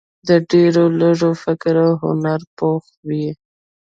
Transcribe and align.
د 0.27 0.29
ډېرو 0.51 0.83
لږو 0.99 1.31
فکر 1.43 1.73
او 1.85 1.91
هنر 2.03 2.41
پوخ 2.57 2.83
وي. 3.07 3.27